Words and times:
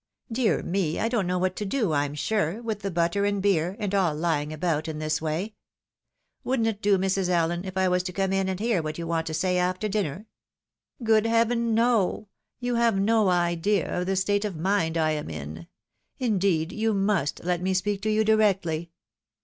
"Dear 0.31 0.63
me! 0.63 0.99
I 0.99 1.07
don't 1.07 1.27
know 1.27 1.37
what 1.37 1.55
to 1.57 1.63
do, 1.63 1.93
I'm 1.93 2.15
sure, 2.15 2.59
with 2.63 2.79
the 2.79 2.89
butter 2.89 3.23
and 3.23 3.39
beer, 3.39 3.75
and 3.79 3.93
aU 3.93 4.13
lying 4.15 4.51
about 4.51 4.87
in 4.87 4.97
this 4.97 5.21
way. 5.21 5.53
Wouldn't 6.43 6.67
it 6.67 6.81
do 6.81 6.97
Mrs. 6.97 7.29
Allen 7.29 7.63
if 7.65 7.77
I 7.77 7.87
was 7.87 8.01
to 8.03 8.11
come 8.11 8.33
in 8.33 8.49
and 8.49 8.59
hear 8.59 8.81
what 8.81 8.97
you 8.97 9.05
want 9.05 9.27
to 9.27 9.35
say 9.35 9.59
after 9.59 9.87
dinner?"" 9.87 10.25
Good 11.03 11.27
Heaven, 11.27 11.75
no! 11.75 12.29
you 12.59 12.73
have 12.73 12.99
no 12.99 13.29
idea 13.29 13.95
of 14.01 14.07
the 14.07 14.15
state 14.15 14.43
of 14.43 14.57
mind 14.57 14.97
I 14.97 15.11
am 15.11 15.29
in! 15.29 15.67
Indeed, 16.17 16.71
you 16.71 16.95
must 16.95 17.43
let 17.43 17.61
me 17.61 17.75
speak 17.75 18.01
to 18.01 18.09
you 18.09 18.23
directly." 18.25 18.89